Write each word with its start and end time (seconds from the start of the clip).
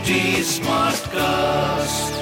HT 0.00 0.40
Smartcast. 0.56 2.12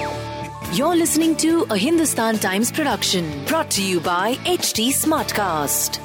You're 0.77 0.97
listening 0.97 1.37
to 1.37 1.65
a 1.71 1.77
Hindustan 1.77 2.39
Times 2.39 2.73
production 2.73 3.45
brought 3.45 3.71
to 3.71 3.83
you 3.83 4.01
by 4.01 4.35
HT 4.47 4.89
Smartcast. 4.89 6.01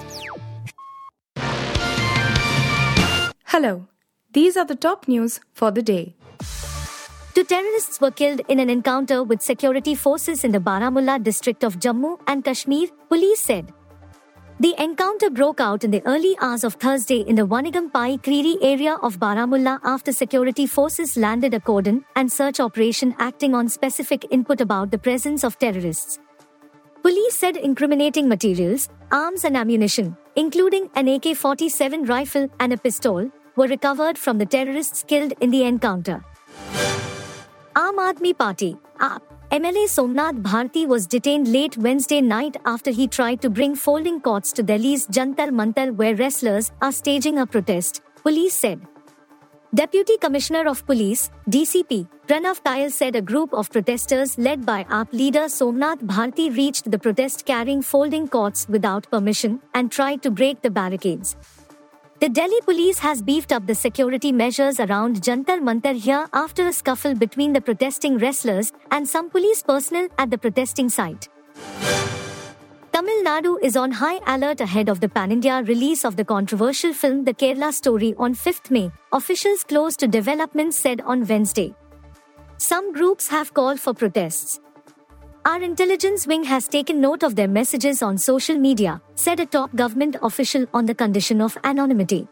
Hello, 3.45 3.87
these 4.33 4.55
are 4.55 4.65
the 4.65 4.75
top 4.75 5.07
news 5.07 5.39
for 5.53 5.71
the 5.71 5.81
day. 5.81 6.15
Two 7.33 7.43
terrorists 7.43 7.99
were 7.99 8.11
killed 8.11 8.41
in 8.49 8.59
an 8.59 8.69
encounter 8.69 9.23
with 9.23 9.41
security 9.41 9.95
forces 9.95 10.43
in 10.43 10.51
the 10.51 10.59
Baramulla 10.59 11.17
district 11.23 11.63
of 11.63 11.79
Jammu 11.79 12.19
and 12.27 12.45
Kashmir, 12.45 12.89
police 13.09 13.41
said. 13.41 13.73
The 14.63 14.81
encounter 14.81 15.29
broke 15.29 15.59
out 15.59 15.83
in 15.83 15.91
the 15.91 16.01
early 16.05 16.37
hours 16.39 16.63
of 16.63 16.75
Thursday 16.75 17.19
in 17.19 17.35
the 17.35 17.45
Wanigam 17.45 17.91
Kriri 17.91 18.55
area 18.61 18.93
of 19.03 19.19
Baramulla 19.19 19.81
after 19.83 20.13
security 20.13 20.67
forces 20.67 21.17
landed 21.17 21.53
a 21.53 21.59
cordon 21.59 22.05
and 22.15 22.31
search 22.31 22.61
operation 22.61 23.13
acting 23.19 23.53
on 23.55 23.67
specific 23.67 24.25
input 24.31 24.61
about 24.61 24.89
the 24.89 24.97
presence 24.97 25.43
of 25.43 25.59
terrorists. 25.59 26.17
Police 27.01 27.37
said 27.37 27.57
incriminating 27.57 28.29
materials, 28.29 28.87
arms 29.11 29.43
and 29.43 29.57
ammunition, 29.57 30.15
including 30.37 30.89
an 30.95 31.09
AK 31.09 31.35
47 31.35 32.05
rifle 32.05 32.47
and 32.61 32.71
a 32.71 32.77
pistol, 32.77 33.29
were 33.57 33.67
recovered 33.67 34.17
from 34.17 34.37
the 34.37 34.45
terrorists 34.45 35.03
killed 35.03 35.33
in 35.41 35.51
the 35.51 35.63
encounter. 35.63 36.23
Aam 37.75 37.97
Aadmi 37.97 38.37
Party, 38.37 38.77
AAP, 39.01 39.32
MLA 39.53 39.87
Somnath 39.87 40.37
Bharti 40.41 40.87
was 40.87 41.05
detained 41.05 41.47
late 41.47 41.77
Wednesday 41.77 42.21
night 42.21 42.57
after 42.65 42.89
he 42.89 43.07
tried 43.07 43.39
to 43.43 43.51
bring 43.51 43.75
folding 43.75 44.19
courts 44.19 44.51
to 44.51 44.63
Delhi's 44.63 45.05
Jantar 45.05 45.49
Mantar 45.57 45.95
where 45.95 46.15
wrestlers 46.15 46.71
are 46.81 46.91
staging 46.91 47.37
a 47.37 47.45
protest, 47.45 48.01
police 48.23 48.55
said. 48.55 48.81
Deputy 49.75 50.17
Commissioner 50.17 50.67
of 50.67 50.83
Police, 50.87 51.29
DCP, 51.47 52.07
Pranav 52.25 52.63
Tayal 52.63 52.91
said 52.91 53.15
a 53.15 53.21
group 53.21 53.53
of 53.53 53.69
protesters 53.71 54.39
led 54.39 54.65
by 54.65 54.85
AAP 54.85 55.13
leader 55.13 55.47
Somnath 55.47 55.99
Bharti 55.99 56.49
reached 56.57 56.89
the 56.89 56.97
protest 56.97 57.45
carrying 57.45 57.83
folding 57.83 58.27
courts 58.27 58.67
without 58.67 59.07
permission 59.11 59.59
and 59.75 59.91
tried 59.91 60.23
to 60.23 60.31
break 60.31 60.63
the 60.63 60.71
barricades. 60.71 61.35
The 62.19 62.29
Delhi 62.29 62.61
police 62.61 62.99
has 62.99 63.21
beefed 63.21 63.51
up 63.51 63.67
the 63.67 63.75
security 63.75 64.31
measures 64.31 64.79
around 64.79 65.21
Jantar 65.21 65.59
Mantar 65.59 65.93
here 65.93 66.27
after 66.31 66.67
a 66.67 66.73
scuffle 66.73 67.15
between 67.15 67.51
the 67.53 67.59
protesting 67.59 68.17
wrestlers 68.17 68.71
and 68.91 69.07
some 69.07 69.29
police 69.29 69.61
personnel 69.61 70.07
at 70.17 70.29
the 70.29 70.37
protesting 70.37 70.89
site. 70.89 71.27
Tamil 72.93 73.23
Nadu 73.23 73.57
is 73.61 73.75
on 73.75 73.91
high 73.91 74.19
alert 74.27 74.61
ahead 74.61 74.87
of 74.87 74.99
the 75.01 75.09
pan 75.09 75.31
India 75.31 75.63
release 75.63 76.05
of 76.05 76.15
the 76.15 76.23
controversial 76.23 76.93
film 76.93 77.25
The 77.25 77.33
Kerala 77.33 77.73
Story 77.73 78.13
on 78.17 78.35
5th 78.35 78.71
May, 78.71 78.91
officials 79.11 79.63
close 79.63 79.97
to 79.97 80.07
developments 80.07 80.79
said 80.79 81.01
on 81.01 81.25
Wednesday. 81.27 81.73
Some 82.57 82.93
groups 82.93 83.27
have 83.27 83.53
called 83.53 83.79
for 83.79 83.93
protests. 83.93 84.61
Our 85.45 85.61
intelligence 85.61 86.25
wing 86.25 86.45
has 86.45 86.69
taken 86.69 87.01
note 87.01 87.21
of 87.21 87.35
their 87.35 87.49
messages 87.49 88.01
on 88.01 88.17
social 88.17 88.57
media, 88.57 89.01
said 89.15 89.41
a 89.41 89.45
top 89.45 89.75
government 89.75 90.15
official 90.21 90.65
on 90.73 90.85
the 90.85 90.95
condition 90.95 91.41
of 91.41 91.57
anonymity. 91.65 92.29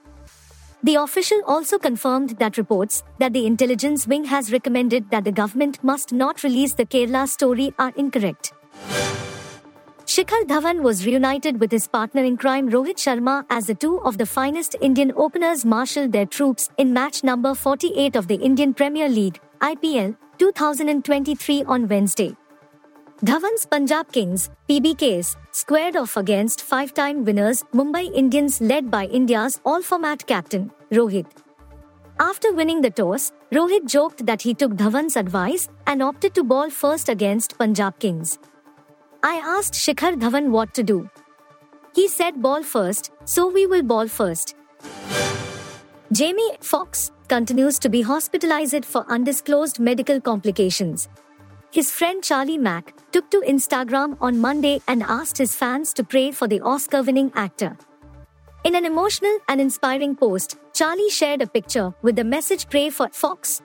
The 0.81 0.95
official 0.95 1.41
also 1.45 1.77
confirmed 1.77 2.37
that 2.39 2.57
reports 2.57 3.03
that 3.19 3.33
the 3.33 3.45
intelligence 3.45 4.07
wing 4.07 4.23
has 4.23 4.53
recommended 4.53 5.11
that 5.11 5.25
the 5.25 5.31
government 5.33 5.83
must 5.83 6.13
not 6.13 6.41
release 6.41 6.73
the 6.73 6.85
Kerala 6.85 7.27
story 7.27 7.73
are 7.77 7.91
incorrect. 7.97 8.53
Shikhar 10.05 10.43
Dhawan 10.45 10.81
was 10.81 11.05
reunited 11.05 11.59
with 11.59 11.71
his 11.71 11.89
partner 11.89 12.23
in 12.23 12.37
crime 12.37 12.69
Rohit 12.69 12.95
Sharma 12.95 13.45
as 13.49 13.67
the 13.67 13.75
two 13.75 13.99
of 14.03 14.19
the 14.19 14.25
finest 14.25 14.77
Indian 14.79 15.11
openers 15.17 15.65
marshaled 15.65 16.13
their 16.13 16.25
troops 16.25 16.69
in 16.77 16.93
match 16.93 17.25
number 17.25 17.55
48 17.55 18.15
of 18.15 18.29
the 18.29 18.35
Indian 18.35 18.73
Premier 18.73 19.09
League, 19.09 19.41
IPL, 19.59 20.15
2023 20.37 21.65
on 21.65 21.89
Wednesday. 21.89 22.37
Dhawan's 23.23 23.67
Punjab 23.67 24.11
Kings, 24.11 24.49
PBKs, 24.67 25.35
squared 25.51 25.95
off 25.95 26.17
against 26.17 26.63
five 26.63 26.91
time 26.91 27.23
winners 27.23 27.61
Mumbai 27.71 28.11
Indians 28.15 28.59
led 28.59 28.89
by 28.89 29.05
India's 29.05 29.61
all 29.63 29.83
format 29.83 30.25
captain, 30.25 30.71
Rohit. 30.91 31.27
After 32.19 32.51
winning 32.51 32.81
the 32.81 32.89
toss, 32.89 33.31
Rohit 33.51 33.85
joked 33.87 34.25
that 34.25 34.41
he 34.41 34.55
took 34.55 34.71
Dhawan's 34.71 35.17
advice 35.17 35.69
and 35.85 36.01
opted 36.01 36.33
to 36.33 36.43
bowl 36.43 36.71
first 36.71 37.09
against 37.09 37.59
Punjab 37.59 37.99
Kings. 37.99 38.39
I 39.21 39.35
asked 39.35 39.75
Shikhar 39.75 40.19
Dhawan 40.19 40.49
what 40.49 40.73
to 40.73 40.81
do. 40.81 41.07
He 41.93 42.07
said 42.07 42.41
ball 42.41 42.63
first, 42.63 43.11
so 43.25 43.47
we 43.47 43.67
will 43.67 43.83
ball 43.83 44.07
first. 44.07 44.55
Jamie 46.11 46.57
Foxx 46.61 47.11
continues 47.27 47.77
to 47.77 47.87
be 47.87 48.01
hospitalized 48.01 48.83
for 48.83 49.05
undisclosed 49.07 49.79
medical 49.79 50.19
complications. 50.19 51.07
His 51.71 51.89
friend 51.89 52.21
Charlie 52.21 52.57
Mack 52.57 52.93
took 53.13 53.31
to 53.31 53.41
Instagram 53.47 54.17
on 54.19 54.39
Monday 54.39 54.81
and 54.89 55.03
asked 55.03 55.37
his 55.37 55.55
fans 55.55 55.93
to 55.93 56.03
pray 56.03 56.31
for 56.31 56.45
the 56.45 56.59
Oscar 56.59 57.01
winning 57.01 57.31
actor. 57.33 57.77
In 58.65 58.75
an 58.75 58.83
emotional 58.83 59.39
and 59.47 59.61
inspiring 59.61 60.17
post, 60.17 60.57
Charlie 60.73 61.09
shared 61.09 61.41
a 61.41 61.47
picture 61.47 61.93
with 62.01 62.17
the 62.17 62.25
message 62.25 62.69
Pray 62.69 62.89
for 62.89 63.07
Fox. 63.07 63.61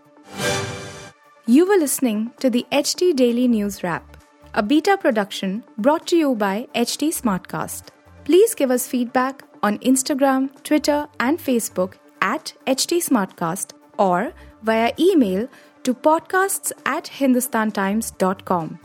You 1.46 1.66
were 1.66 1.76
listening 1.76 2.30
to 2.38 2.48
the 2.48 2.64
HT 2.70 3.16
Daily 3.16 3.48
News 3.48 3.82
Wrap, 3.82 4.16
a 4.54 4.62
beta 4.62 4.96
production 4.96 5.64
brought 5.76 6.06
to 6.06 6.16
you 6.16 6.36
by 6.36 6.68
HT 6.76 7.08
Smartcast. 7.08 7.88
Please 8.24 8.54
give 8.54 8.70
us 8.70 8.86
feedback 8.86 9.42
on 9.64 9.78
Instagram, 9.78 10.50
Twitter, 10.62 11.08
and 11.18 11.40
Facebook 11.40 11.94
at 12.20 12.52
HT 12.68 12.98
Smartcast 12.98 13.72
or 13.98 14.32
via 14.62 14.92
email 14.96 15.48
to 15.86 15.94
podcasts 15.94 16.72
at 16.84 17.04
hindustantimes.com. 17.04 18.78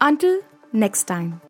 Until 0.00 0.40
next 0.72 1.04
time. 1.04 1.40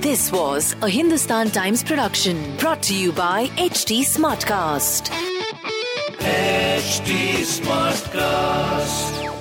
This 0.00 0.30
was 0.30 0.76
a 0.82 0.88
Hindustan 0.88 1.50
Times 1.50 1.82
production 1.82 2.56
brought 2.58 2.82
to 2.84 2.94
you 2.94 3.10
by 3.10 3.46
HT 3.56 4.02
Smartcast. 4.02 5.10
HT 6.20 7.40
Smartcast. 7.58 9.33